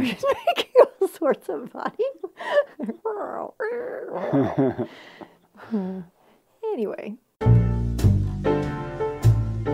He's 0.00 0.24
making 0.46 0.72
all 1.00 1.08
sorts 1.08 1.48
of 1.48 1.72
body. 1.72 2.04
anyway. 6.72 7.14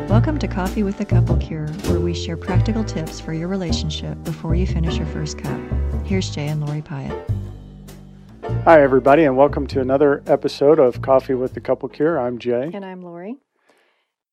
Welcome 0.09 0.39
to 0.39 0.47
Coffee 0.47 0.85
with 0.85 0.99
the 0.99 1.05
Couple 1.05 1.37
Cure, 1.39 1.67
where 1.67 1.99
we 1.99 2.15
share 2.15 2.37
practical 2.37 2.85
tips 2.85 3.19
for 3.19 3.33
your 3.33 3.49
relationship 3.49 4.23
before 4.23 4.55
you 4.55 4.67
finish 4.67 4.97
your 4.97 5.07
first 5.07 5.39
cup. 5.39 5.61
Here's 6.05 6.31
Jay 6.31 6.47
and 6.47 6.65
Lori 6.65 6.83
Pyatt. 6.83 7.29
Hi, 8.65 8.81
everybody, 8.81 9.25
and 9.25 9.37
welcome 9.37 9.67
to 9.69 9.81
another 9.81 10.23
episode 10.27 10.79
of 10.79 11.03
Coffee 11.03 11.35
with 11.35 11.55
the 11.55 11.61
Couple 11.61 11.89
Cure. 11.89 12.21
I'm 12.21 12.39
Jay. 12.39 12.71
And 12.73 12.85
I'm 12.85 13.03
Lori. 13.03 13.39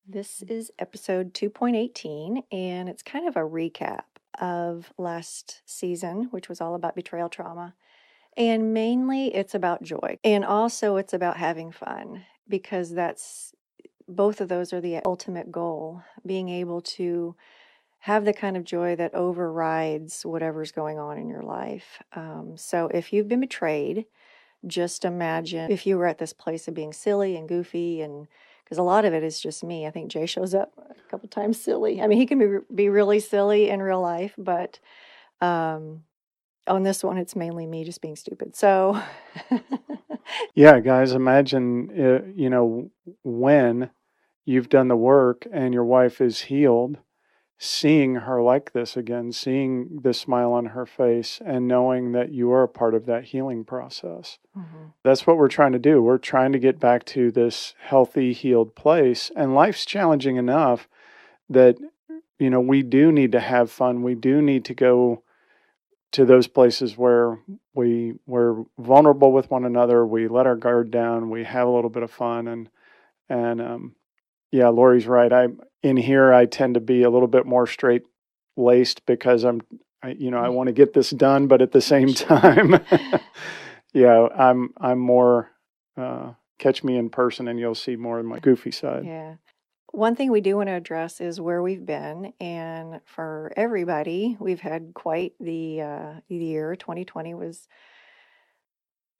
This 0.07 0.43
is 0.43 0.71
episode 0.77 1.33
2.18, 1.33 2.43
and 2.51 2.89
it's 2.89 3.01
kind 3.01 3.27
of 3.27 3.35
a 3.35 3.41
recap 3.41 4.01
of 4.39 4.91
last 4.97 5.61
season, 5.65 6.27
which 6.31 6.49
was 6.49 6.61
all 6.61 6.75
about 6.75 6.95
betrayal 6.95 7.29
trauma. 7.29 7.75
And 8.37 8.73
mainly 8.73 9.35
it's 9.35 9.55
about 9.55 9.83
joy. 9.83 10.17
And 10.23 10.45
also 10.45 10.95
it's 10.97 11.13
about 11.13 11.37
having 11.37 11.71
fun 11.71 12.25
because 12.47 12.91
that's 12.91 13.53
both 14.07 14.41
of 14.41 14.49
those 14.49 14.73
are 14.73 14.81
the 14.81 14.97
ultimate 15.05 15.51
goal 15.51 16.01
being 16.25 16.49
able 16.49 16.81
to 16.81 17.35
have 17.99 18.25
the 18.25 18.33
kind 18.33 18.55
of 18.55 18.63
joy 18.63 18.95
that 18.95 19.13
overrides 19.13 20.25
whatever's 20.25 20.71
going 20.71 20.97
on 20.97 21.17
in 21.17 21.27
your 21.27 21.43
life. 21.43 22.01
Um, 22.13 22.53
so 22.55 22.89
if 22.93 23.11
you've 23.11 23.27
been 23.27 23.41
betrayed, 23.41 24.05
just 24.65 25.05
imagine 25.05 25.71
if 25.71 25.85
you 25.85 25.97
were 25.97 26.07
at 26.07 26.17
this 26.17 26.33
place 26.33 26.67
of 26.67 26.73
being 26.73 26.93
silly 26.93 27.35
and 27.35 27.47
goofy 27.47 28.01
and 28.01 28.27
because 28.69 28.77
a 28.77 28.83
lot 28.83 29.03
of 29.03 29.13
it 29.15 29.23
is 29.23 29.39
just 29.39 29.63
me. 29.63 29.87
I 29.87 29.91
think 29.91 30.11
Jay 30.11 30.27
shows 30.27 30.53
up 30.53 30.71
a 30.77 31.09
couple 31.09 31.27
times 31.27 31.59
silly. 31.59 31.99
I 32.01 32.07
mean, 32.07 32.19
he 32.19 32.27
can 32.27 32.37
be 32.37 32.59
be 32.73 32.89
really 32.89 33.19
silly 33.19 33.69
in 33.69 33.81
real 33.81 33.99
life, 33.99 34.35
but 34.37 34.79
um, 35.41 36.03
on 36.67 36.83
this 36.83 37.03
one, 37.03 37.17
it's 37.17 37.35
mainly 37.35 37.65
me 37.65 37.83
just 37.83 37.99
being 37.99 38.15
stupid. 38.15 38.55
So, 38.55 39.01
yeah, 40.53 40.79
guys, 40.81 41.13
imagine 41.13 41.89
uh, 41.99 42.31
you 42.35 42.51
know 42.51 42.91
when 43.23 43.89
you've 44.45 44.69
done 44.69 44.87
the 44.87 44.95
work 44.95 45.47
and 45.51 45.73
your 45.73 45.85
wife 45.85 46.21
is 46.21 46.41
healed 46.41 46.97
seeing 47.61 48.15
her 48.15 48.41
like 48.41 48.71
this 48.71 48.95
again, 48.95 49.33
seeing 49.33 49.99
the 50.01 50.13
smile 50.13 50.53
on 50.53 50.67
her 50.67 50.85
face, 50.85 51.41
and 51.45 51.67
knowing 51.67 52.13
that 52.13 52.31
you 52.31 52.49
are 52.53 52.63
a 52.63 52.69
part 52.69 52.95
of 52.95 53.05
that 53.05 53.25
healing 53.25 53.65
process. 53.65 54.39
Mm-hmm. 54.57 54.85
That's 55.03 55.27
what 55.27 55.35
we're 55.35 55.49
trying 55.49 55.73
to 55.73 55.79
do. 55.79 56.01
We're 56.01 56.19
trying 56.19 56.53
to 56.53 56.59
get 56.59 56.79
back 56.79 57.03
to 57.07 57.31
this 57.31 57.75
healthy, 57.81 58.31
healed 58.31 58.75
place. 58.75 59.29
And 59.35 59.53
life's 59.53 59.85
challenging 59.85 60.37
enough 60.37 60.87
that, 61.49 61.77
you 62.39 62.49
know, 62.49 62.61
we 62.61 62.81
do 62.81 63.11
need 63.11 63.33
to 63.33 63.41
have 63.41 63.69
fun. 63.69 64.03
We 64.03 64.15
do 64.15 64.41
need 64.41 64.63
to 64.65 64.73
go 64.73 65.23
to 66.13 66.23
those 66.23 66.47
places 66.47 66.97
where 66.97 67.39
we 67.73 68.13
we're 68.25 68.63
vulnerable 68.77 69.33
with 69.33 69.51
one 69.51 69.65
another. 69.65 70.05
We 70.05 70.29
let 70.29 70.47
our 70.47 70.55
guard 70.55 70.91
down. 70.91 71.29
We 71.29 71.43
have 71.43 71.67
a 71.67 71.71
little 71.71 71.89
bit 71.89 72.03
of 72.03 72.11
fun, 72.11 72.47
and 72.47 72.69
and 73.27 73.61
um, 73.61 73.95
yeah, 74.51 74.69
Lori's 74.69 75.07
right. 75.07 75.31
I'm 75.31 75.59
in 75.81 75.97
here 75.97 76.33
I 76.33 76.45
tend 76.45 76.73
to 76.73 76.79
be 76.79 77.03
a 77.03 77.09
little 77.09 77.27
bit 77.27 77.45
more 77.45 77.67
straight 77.67 78.03
laced 78.57 79.05
because 79.05 79.43
I'm 79.43 79.61
I, 80.01 80.09
you 80.11 80.31
know, 80.31 80.39
I 80.39 80.47
mm. 80.47 80.53
want 80.53 80.67
to 80.67 80.73
get 80.73 80.93
this 80.93 81.09
done, 81.09 81.47
but 81.47 81.61
at 81.61 81.73
the 81.73 81.81
same 81.81 82.13
time, 82.13 82.79
yeah, 83.93 84.27
I'm 84.35 84.73
I'm 84.77 84.99
more 84.99 85.51
uh, 85.97 86.33
catch 86.57 86.83
me 86.83 86.97
in 86.97 87.09
person 87.09 87.47
and 87.47 87.59
you'll 87.59 87.75
see 87.75 87.95
more 87.95 88.19
of 88.19 88.25
my 88.25 88.39
goofy 88.39 88.71
side. 88.71 89.05
Yeah. 89.05 89.35
One 89.91 90.15
thing 90.15 90.31
we 90.31 90.41
do 90.41 90.57
want 90.57 90.67
to 90.67 90.73
address 90.73 91.19
is 91.19 91.41
where 91.41 91.63
we've 91.63 91.85
been, 91.85 92.33
and 92.39 93.01
for 93.05 93.51
everybody, 93.57 94.37
we've 94.39 94.59
had 94.59 94.91
quite 94.93 95.33
the 95.39 95.81
uh, 95.81 96.13
year. 96.27 96.75
2020 96.75 97.33
was 97.33 97.67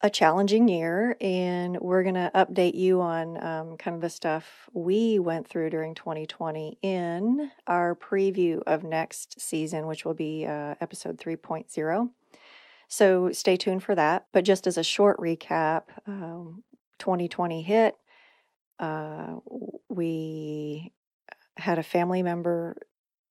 a 0.01 0.09
challenging 0.09 0.67
year, 0.67 1.17
and 1.19 1.77
we're 1.79 2.03
going 2.03 2.15
to 2.15 2.31
update 2.33 2.75
you 2.75 3.01
on 3.01 3.43
um, 3.43 3.77
kind 3.77 3.95
of 3.95 4.01
the 4.01 4.09
stuff 4.09 4.69
we 4.73 5.19
went 5.19 5.47
through 5.47 5.69
during 5.69 5.93
2020 5.93 6.77
in 6.81 7.51
our 7.67 7.95
preview 7.95 8.61
of 8.65 8.83
next 8.83 9.41
season, 9.41 9.87
which 9.87 10.05
will 10.05 10.13
be 10.13 10.45
uh, 10.45 10.75
episode 10.79 11.17
3.0. 11.17 12.09
So 12.87 13.31
stay 13.31 13.57
tuned 13.57 13.83
for 13.83 13.93
that. 13.95 14.27
But 14.31 14.45
just 14.45 14.67
as 14.67 14.77
a 14.77 14.83
short 14.83 15.19
recap, 15.19 15.83
um, 16.07 16.63
2020 16.99 17.61
hit. 17.63 17.97
Uh, 18.77 19.37
we 19.89 20.93
had 21.57 21.79
a 21.79 21.83
family 21.83 22.21
member 22.21 22.77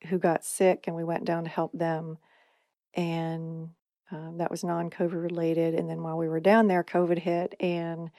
who 0.09 0.19
got 0.19 0.45
sick, 0.45 0.85
and 0.87 0.97
we 0.97 1.05
went 1.05 1.25
down 1.25 1.45
to 1.45 1.50
help 1.50 1.73
them. 1.73 2.19
And 2.95 3.71
um, 4.11 4.39
that 4.39 4.51
was 4.51 4.65
non 4.65 4.91
COVID 4.91 5.21
related. 5.23 5.75
And 5.75 5.89
then 5.89 6.03
while 6.03 6.17
we 6.17 6.29
were 6.29 6.41
down 6.41 6.69
there, 6.69 6.85
COVID 6.85 7.19
hit. 7.19 7.55
And 7.61 8.11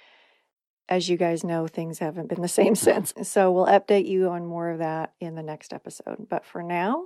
as 0.88 1.10
you 1.10 1.18
guys 1.18 1.44
know, 1.44 1.68
things 1.68 2.00
haven't 2.00 2.30
been 2.30 2.42
the 2.42 2.48
same 2.60 2.76
since. 2.76 3.14
So 3.24 3.52
we'll 3.52 3.66
update 3.66 4.08
you 4.08 4.30
on 4.30 4.46
more 4.46 4.70
of 4.70 4.80
that 4.80 5.14
in 5.20 5.36
the 5.36 5.44
next 5.44 5.74
episode. 5.74 6.28
But 6.30 6.46
for 6.46 6.64
now, 6.64 7.06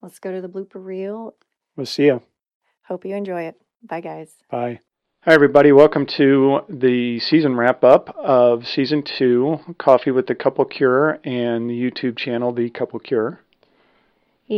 let's 0.00 0.18
go 0.18 0.32
to 0.32 0.40
the 0.40 0.48
blooper 0.48 0.84
reel. 0.84 1.34
We'll 1.76 1.86
see 1.86 2.06
you. 2.06 2.22
Hope 2.84 3.04
you 3.04 3.14
enjoy 3.14 3.42
it. 3.42 3.60
Bye, 3.82 4.00
guys. 4.00 4.34
Bye. 4.50 4.80
Hi, 5.24 5.34
everybody. 5.34 5.70
Welcome 5.70 6.06
to 6.18 6.62
the 6.68 7.20
season 7.20 7.54
wrap 7.54 7.84
up 7.84 8.12
of 8.16 8.66
season 8.66 9.04
two 9.04 9.60
Coffee 9.78 10.10
with 10.10 10.26
the 10.26 10.34
Couple 10.34 10.64
Cure 10.64 11.20
and 11.22 11.70
the 11.70 11.74
YouTube 11.74 12.16
channel, 12.16 12.52
The 12.52 12.70
Couple 12.70 12.98
Cure. 12.98 13.40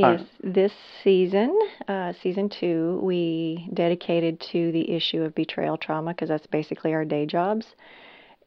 Yes, 0.00 0.22
this 0.42 0.72
season, 1.02 1.56
uh, 1.86 2.12
season 2.22 2.48
two, 2.48 2.98
we 3.02 3.68
dedicated 3.72 4.40
to 4.52 4.72
the 4.72 4.90
issue 4.90 5.22
of 5.22 5.34
betrayal 5.34 5.76
trauma 5.76 6.12
because 6.12 6.28
that's 6.28 6.46
basically 6.48 6.92
our 6.92 7.04
day 7.04 7.26
jobs. 7.26 7.66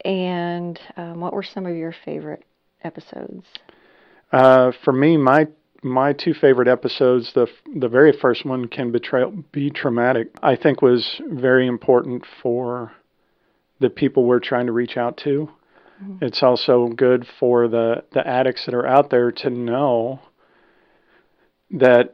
And 0.03 0.79
um, 0.97 1.21
what 1.21 1.33
were 1.33 1.43
some 1.43 1.65
of 1.65 1.75
your 1.75 1.93
favorite 2.05 2.43
episodes? 2.83 3.45
Uh, 4.31 4.71
for 4.83 4.91
me, 4.91 5.15
my 5.17 5.47
my 5.83 6.11
two 6.11 6.33
favorite 6.33 6.67
episodes, 6.67 7.31
the 7.33 7.47
the 7.75 7.87
very 7.87 8.11
first 8.11 8.45
one, 8.45 8.67
can 8.67 8.91
betray 8.91 9.23
be 9.51 9.69
traumatic. 9.69 10.29
I 10.43 10.57
think 10.57 10.81
was 10.81 11.21
very 11.29 11.65
important 11.65 12.25
for 12.41 12.91
the 13.79 13.89
people 13.89 14.25
we're 14.25 14.39
trying 14.39 14.65
to 14.65 14.73
reach 14.73 14.97
out 14.97 15.17
to. 15.17 15.49
Mm-hmm. 16.03 16.25
It's 16.25 16.43
also 16.43 16.89
good 16.89 17.25
for 17.39 17.67
the 17.67 18.03
the 18.11 18.27
addicts 18.27 18.65
that 18.65 18.75
are 18.75 18.85
out 18.85 19.09
there 19.09 19.31
to 19.31 19.49
know 19.49 20.19
that 21.71 22.11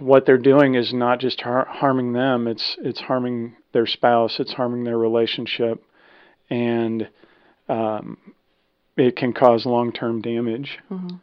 what 0.00 0.26
they're 0.26 0.38
doing 0.38 0.74
is 0.74 0.92
not 0.92 1.20
just 1.20 1.40
har- 1.40 1.68
harming 1.68 2.12
them; 2.12 2.46
it's 2.46 2.76
it's 2.80 3.00
harming 3.00 3.56
their 3.72 3.86
spouse, 3.86 4.38
it's 4.40 4.52
harming 4.54 4.84
their 4.84 4.98
relationship, 4.98 5.82
and 6.50 7.08
um, 7.68 8.18
it 8.96 9.16
can 9.16 9.32
cause 9.32 9.66
long-term 9.66 10.22
damage. 10.22 10.78
Mm-hmm. 10.90 11.16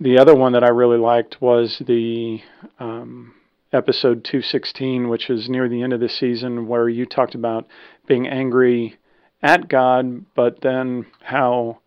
The 0.00 0.18
other 0.18 0.34
one 0.34 0.52
that 0.52 0.64
I 0.64 0.68
really 0.68 0.98
liked 0.98 1.40
was 1.40 1.80
the 1.86 2.40
um, 2.80 3.34
episode 3.72 4.24
216, 4.24 5.08
which 5.08 5.30
is 5.30 5.48
near 5.48 5.68
the 5.68 5.82
end 5.82 5.92
of 5.92 6.00
the 6.00 6.08
season, 6.08 6.66
where 6.66 6.88
you 6.88 7.06
talked 7.06 7.34
about 7.34 7.66
being 8.06 8.26
angry 8.26 8.96
at 9.42 9.68
God, 9.68 10.24
but 10.34 10.60
then 10.62 11.06
how 11.22 11.78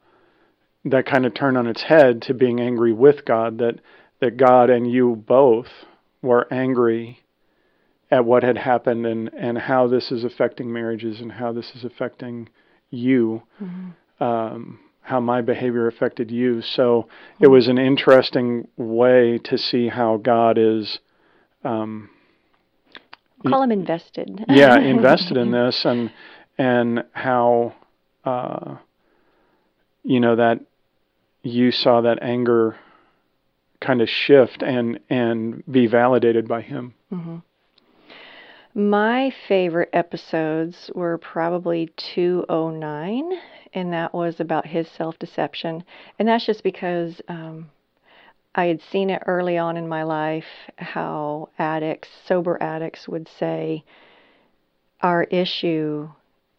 that 0.86 1.06
kind 1.06 1.26
of 1.26 1.34
turned 1.34 1.58
on 1.58 1.68
its 1.68 1.84
head 1.84 2.22
to 2.24 2.34
being 2.34 2.62
angry 2.62 2.94
with 2.94 3.26
God. 3.26 3.58
That 3.58 3.80
that 4.20 4.38
God 4.38 4.70
and 4.70 4.90
you 4.90 5.16
both 5.16 5.68
were 6.22 6.52
angry 6.52 7.20
at 8.10 8.26
what 8.26 8.44
had 8.44 8.58
happened 8.58 9.06
and, 9.06 9.30
and 9.34 9.58
how 9.58 9.88
this 9.88 10.12
is 10.12 10.24
affecting 10.24 10.72
marriages 10.72 11.20
and 11.20 11.32
how 11.32 11.52
this 11.52 11.72
is 11.76 11.84
affecting 11.84 12.50
you, 12.90 13.44
mm-hmm. 13.62 14.24
um, 14.24 14.80
how 15.02 15.20
my 15.20 15.42
behavior 15.42 15.88
affected 15.88 16.32
you. 16.32 16.62
So 16.62 17.04
mm-hmm. 17.04 17.44
it 17.44 17.48
was 17.48 17.68
an 17.68 17.78
interesting 17.78 18.68
way 18.78 19.40
to 19.46 19.58
see 19.58 19.90
how 19.90 20.18
God 20.18 20.58
is. 20.58 21.00
Um, 21.64 22.10
will 23.44 23.52
call 23.52 23.64
him 23.64 23.72
invested. 23.72 24.46
yeah, 24.48 24.80
invested 24.80 25.38
in 25.38 25.52
this 25.52 25.82
and 25.84 26.12
and 26.58 27.04
how 27.12 27.76
uh, 28.24 28.78
you 30.04 30.20
know 30.20 30.38
that 30.38 30.62
you 31.44 31.72
saw 31.72 32.02
that 32.02 32.20
anger 32.22 32.78
kind 33.80 34.02
of 34.02 34.10
shift 34.10 34.64
and 34.64 35.00
and 35.10 35.64
be 35.70 35.88
validated 35.88 36.48
by 36.48 36.62
him. 36.62 36.94
Mm-hmm. 37.12 37.38
My 38.78 39.34
favorite 39.48 39.90
episodes 39.92 40.92
were 40.94 41.18
probably 41.18 41.90
209, 42.14 43.32
and 43.74 43.92
that 43.92 44.14
was 44.14 44.40
about 44.40 44.68
his 44.68 44.88
self 44.88 45.18
deception. 45.18 45.84
And 46.20 46.28
that's 46.28 46.46
just 46.46 46.64
because 46.64 47.20
um, 47.28 47.72
I 48.54 48.66
had 48.66 48.82
seen 48.92 49.10
it 49.10 49.24
early 49.26 49.58
on 49.58 49.78
in 49.78 49.88
my 49.88 50.04
life 50.04 50.46
how 50.78 51.50
addicts, 51.58 52.10
sober 52.28 52.62
addicts, 52.62 53.08
would 53.08 53.28
say, 53.28 53.84
Our 55.02 55.24
issue 55.24 56.10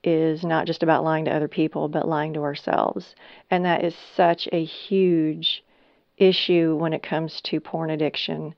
is 0.03 0.43
not 0.43 0.67
just 0.67 0.83
about 0.83 1.05
lying 1.05 1.25
to 1.27 1.35
other 1.35 1.49
people, 1.49 1.89
but 1.89 2.09
lying 2.09 2.35
to 2.35 2.43
ourselves. 2.43 3.15
And 3.49 3.65
that 3.65 3.85
is 3.85 3.95
such 4.17 4.49
a 4.51 4.65
huge 4.65 5.63
issue 6.19 6.77
when 6.77 6.93
it 6.93 7.03
comes 7.03 7.41
to 7.43 7.61
porn 7.61 7.91
addiction. 7.91 8.55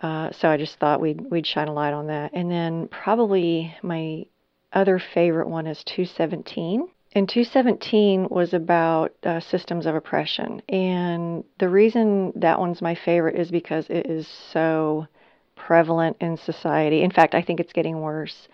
Uh, 0.00 0.30
so 0.32 0.48
I 0.48 0.56
just 0.56 0.78
thought 0.78 1.00
we'd 1.00 1.30
we'd 1.30 1.46
shine 1.46 1.68
a 1.68 1.72
light 1.72 1.94
on 1.94 2.08
that. 2.08 2.32
And 2.34 2.50
then 2.50 2.88
probably 2.88 3.74
my 3.82 4.26
other 4.72 4.98
favorite 4.98 5.48
one 5.48 5.66
is 5.66 5.82
217. 5.84 6.88
And 7.14 7.28
217 7.28 8.28
was 8.30 8.54
about 8.54 9.12
uh, 9.22 9.40
systems 9.40 9.84
of 9.84 9.94
oppression. 9.94 10.62
And 10.68 11.44
the 11.58 11.68
reason 11.68 12.32
that 12.36 12.58
one's 12.58 12.80
my 12.80 12.94
favorite 12.94 13.38
is 13.38 13.50
because 13.50 13.86
it 13.90 14.06
is 14.06 14.26
so 14.26 15.06
prevalent 15.54 16.16
in 16.20 16.38
society. 16.38 17.02
In 17.02 17.10
fact, 17.10 17.34
I 17.34 17.42
think 17.42 17.60
it's 17.60 17.74
getting 17.74 18.00
worse. 18.00 18.48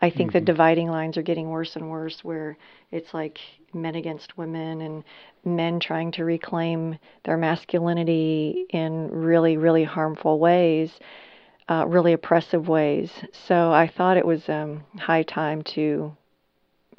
I 0.00 0.10
think 0.10 0.32
the 0.32 0.40
dividing 0.40 0.88
lines 0.88 1.16
are 1.16 1.22
getting 1.22 1.48
worse 1.48 1.74
and 1.74 1.90
worse, 1.90 2.22
where 2.22 2.58
it's 2.90 3.14
like 3.14 3.38
men 3.72 3.94
against 3.94 4.36
women 4.36 4.82
and 4.82 5.04
men 5.44 5.80
trying 5.80 6.12
to 6.12 6.24
reclaim 6.24 6.98
their 7.24 7.36
masculinity 7.36 8.66
in 8.70 9.08
really, 9.10 9.56
really 9.56 9.84
harmful 9.84 10.38
ways, 10.38 10.92
uh, 11.68 11.86
really 11.86 12.12
oppressive 12.12 12.68
ways. 12.68 13.10
So 13.46 13.72
I 13.72 13.86
thought 13.88 14.18
it 14.18 14.26
was 14.26 14.48
um, 14.48 14.84
high 14.98 15.22
time 15.22 15.62
to 15.74 16.14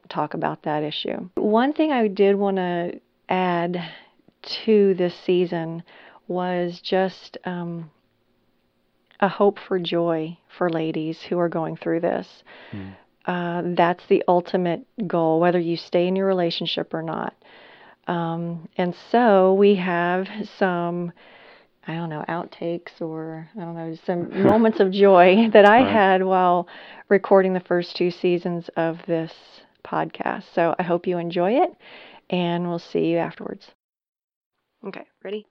talk 0.10 0.34
about 0.34 0.64
that 0.64 0.84
issue. 0.84 1.30
One 1.36 1.74
thing 1.74 1.92
I 1.92 2.08
did 2.08 2.36
want 2.36 2.58
to 2.58 3.00
add 3.30 3.78
to 4.66 4.94
this 4.96 5.16
season 5.26 5.84
was 6.28 6.82
just 6.82 7.38
um, 7.46 7.92
a 9.20 9.28
hope 9.28 9.60
for 9.60 9.80
joy 9.80 10.38
for 10.58 10.70
ladies 10.70 11.22
who 11.24 11.40
are 11.40 11.50
going 11.50 11.76
through 11.78 12.02
this. 12.02 12.44
Mm. 12.74 12.96
Uh, 13.26 13.62
that's 13.76 14.06
the 14.08 14.24
ultimate 14.28 14.86
goal, 15.08 15.40
whether 15.40 15.60
you 15.60 15.76
stay 15.78 16.08
in 16.08 16.16
your 16.16 16.28
relationship 16.28 16.94
or 16.94 17.02
not. 17.02 17.36
Um, 18.08 18.70
and 18.78 18.96
so 19.12 19.54
we 19.54 19.76
have 19.76 20.28
some, 20.58 21.12
I 21.86 21.96
don't 21.96 22.10
know, 22.10 22.24
outtakes 22.30 23.02
or 23.02 23.50
I 23.56 23.60
don't 23.60 23.76
know, 23.76 23.96
some 24.06 24.44
moments 24.44 24.80
of 24.80 24.92
joy 24.92 25.50
that 25.52 25.66
I 25.66 25.84
Right. 25.84 25.92
had 25.94 26.24
while 26.24 26.68
recording 27.10 27.54
the 27.54 27.60
first 27.60 27.96
two 27.98 28.12
seasons 28.12 28.70
of 28.78 28.98
this 29.08 29.34
podcast. 29.84 30.44
So 30.54 30.76
I 30.80 30.84
hope 30.84 31.08
you 31.08 31.18
enjoy 31.18 31.54
it, 31.64 31.76
and 32.30 32.68
we'll 32.68 32.80
see 32.80 33.08
you 33.08 33.18
afterwards. 33.18 33.72
Okay, 34.86 35.06
ready? 35.24 35.48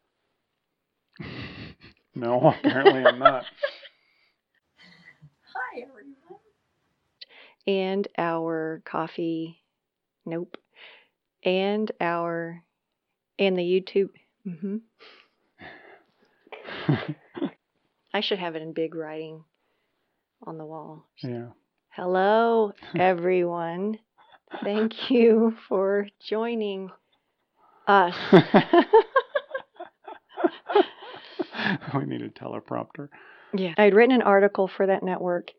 No, 2.17 2.55
apparently 2.65 3.05
I'm 3.05 3.19
not. 3.19 3.45
Hi, 5.55 5.81
everyone. 5.83 6.15
And 7.67 8.09
our 8.17 8.83
coffee, 8.87 9.63
nope. 10.25 10.57
And 11.45 11.93
our, 12.01 12.63
and 13.39 13.59
the 13.59 13.63
YouTube. 13.63 14.11
Mm 14.47 14.61
hmm. 14.61 14.77
I 18.15 18.21
should 18.21 18.39
have 18.39 18.57
it 18.57 18.63
in 18.63 18.73
big 18.73 18.95
writing 18.95 19.45
on 20.47 20.57
the 20.57 20.65
wall. 20.65 21.07
yeah. 21.23 21.49
Hello, 21.91 22.73
everyone. 22.99 23.99
Thank 24.63 25.11
you 25.11 25.55
for 25.69 26.09
joining 26.27 26.91
us. 27.87 28.15
We 31.99 32.07
need 32.07 32.23
a 32.23 32.29
teleprompter. 32.29 33.09
Yeah. 33.55 33.75
I'd 33.77 33.95
written 33.95 34.15
an 34.15 34.23
article 34.23 34.69
for 34.69 34.87
that 34.87 35.03
network. 35.03 35.51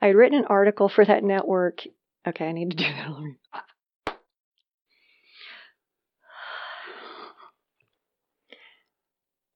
I'd 0.00 0.14
written 0.14 0.38
an 0.38 0.44
article 0.46 0.88
for 0.88 1.04
that 1.04 1.24
network. 1.24 1.82
Okay, 2.26 2.48
I 2.48 2.52
need 2.52 2.70
to 2.70 2.76
do 2.76 2.84
that. 2.84 3.06
all 3.06 3.24
right. 3.24 4.14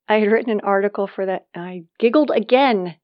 I 0.09 0.17
had 0.17 0.31
written 0.31 0.51
an 0.51 0.61
article 0.61 1.07
for 1.07 1.25
that. 1.25 1.47
I 1.55 1.85
giggled 1.99 2.31
again. 2.35 2.97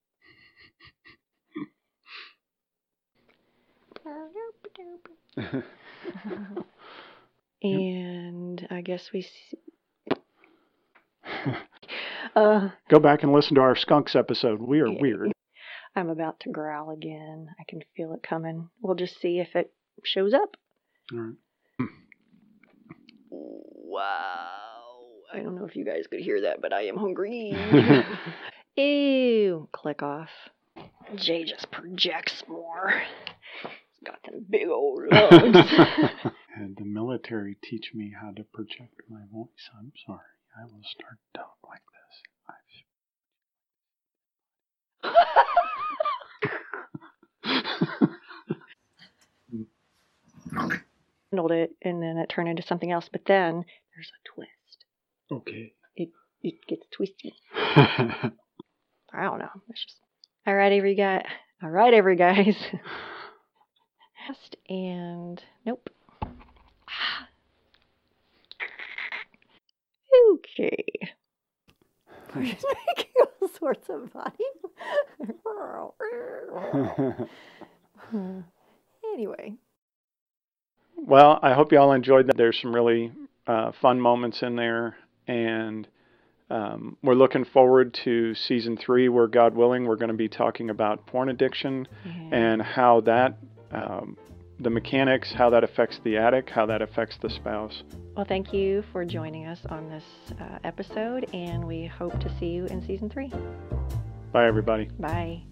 and 7.62 8.66
I 8.70 8.80
guess 8.80 9.12
we. 9.12 9.26
Uh, 12.38 12.70
Go 12.88 13.00
back 13.00 13.24
and 13.24 13.32
listen 13.32 13.56
to 13.56 13.60
our 13.60 13.74
skunks 13.74 14.14
episode. 14.14 14.62
We 14.62 14.78
are 14.78 14.92
weird. 14.92 15.32
I'm 15.96 16.08
about 16.08 16.38
to 16.40 16.50
growl 16.50 16.90
again. 16.90 17.48
I 17.58 17.64
can 17.66 17.80
feel 17.96 18.12
it 18.14 18.22
coming. 18.22 18.68
We'll 18.80 18.94
just 18.94 19.20
see 19.20 19.40
if 19.40 19.56
it 19.56 19.72
shows 20.04 20.32
up. 20.32 20.56
All 21.12 21.18
right. 21.18 21.88
Wow. 23.28 25.00
I 25.34 25.40
don't 25.40 25.56
know 25.56 25.64
if 25.64 25.74
you 25.74 25.84
guys 25.84 26.06
could 26.08 26.20
hear 26.20 26.42
that, 26.42 26.62
but 26.62 26.72
I 26.72 26.82
am 26.82 26.96
hungry. 26.96 27.56
Ew. 28.76 29.68
Click 29.72 30.04
off. 30.04 30.30
Jay 31.16 31.42
just 31.42 31.72
projects 31.72 32.44
more. 32.46 33.02
He's 33.62 34.06
got 34.06 34.22
them 34.22 34.46
big 34.48 34.68
old 34.68 35.02
lungs. 35.10 35.56
Had 36.56 36.76
the 36.76 36.84
military 36.84 37.56
teach 37.60 37.90
me 37.94 38.12
how 38.20 38.30
to 38.30 38.44
project 38.44 39.00
my 39.10 39.22
voice. 39.32 39.70
I'm 39.76 39.90
sorry. 40.06 40.20
I 40.56 40.66
will 40.66 40.84
start 40.84 41.18
to 41.34 41.40
talk 41.40 41.56
like 41.64 41.80
this. 41.80 41.98
Handled 51.30 51.52
it, 51.52 51.74
and 51.82 52.02
then 52.02 52.16
it 52.16 52.28
turned 52.28 52.48
into 52.48 52.62
something 52.62 52.90
else. 52.90 53.08
But 53.10 53.26
then 53.26 53.64
there's 53.94 54.10
a 54.10 54.28
twist. 54.34 54.84
okay. 55.30 55.72
It 55.96 56.10
it 56.42 56.54
gets 56.66 56.86
twisty. 56.90 57.34
I 57.54 58.32
don't 59.12 59.38
know. 59.38 59.50
It's 59.68 59.84
just 59.84 60.00
all 60.46 60.54
right, 60.54 60.72
every 60.72 60.94
guy. 60.94 61.22
All 61.62 61.68
right, 61.68 61.92
every 61.92 62.16
guys. 62.16 62.56
and 64.68 65.42
nope. 65.66 65.90
Okay. 70.34 70.84
We're 72.34 72.44
just 72.44 72.66
making 72.96 73.12
all 73.42 73.48
sorts 73.48 73.88
of 73.88 74.12
body. 74.12 74.44
anyway, 79.14 79.54
well, 81.08 81.38
I 81.42 81.54
hope 81.54 81.72
you 81.72 81.78
all 81.78 81.92
enjoyed 81.92 82.26
that. 82.26 82.36
There's 82.36 82.60
some 82.60 82.74
really 82.74 83.12
uh, 83.46 83.72
fun 83.80 84.00
moments 84.00 84.42
in 84.42 84.56
there, 84.56 84.96
and 85.26 85.88
um, 86.50 86.96
we're 87.02 87.14
looking 87.14 87.44
forward 87.46 87.94
to 88.04 88.34
season 88.34 88.76
three, 88.76 89.08
where 89.08 89.26
God 89.26 89.54
willing, 89.54 89.86
we're 89.86 89.96
going 89.96 90.10
to 90.10 90.16
be 90.16 90.28
talking 90.28 90.70
about 90.70 91.06
porn 91.06 91.30
addiction 91.30 91.88
yeah. 92.04 92.12
and 92.32 92.62
how 92.62 93.00
that, 93.02 93.38
um, 93.72 94.16
the 94.60 94.70
mechanics, 94.70 95.32
how 95.32 95.50
that 95.50 95.64
affects 95.64 95.98
the 96.04 96.18
addict, 96.18 96.50
how 96.50 96.66
that 96.66 96.82
affects 96.82 97.16
the 97.22 97.30
spouse. 97.30 97.82
well, 98.14 98.26
thank 98.26 98.52
you 98.52 98.84
for 98.92 99.04
joining 99.04 99.46
us 99.46 99.60
on 99.70 99.88
this 99.88 100.04
uh, 100.40 100.58
episode, 100.64 101.26
and 101.32 101.66
we 101.66 101.86
hope 101.86 102.18
to 102.20 102.38
see 102.38 102.46
you 102.46 102.66
in 102.66 102.84
season 102.86 103.08
three. 103.08 103.32
Bye, 104.32 104.46
everybody. 104.46 104.90
Bye. 104.98 105.42